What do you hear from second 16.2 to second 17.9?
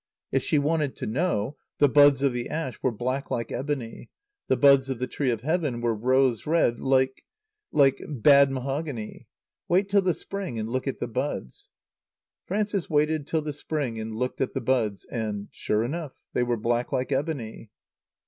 they were black like ebony.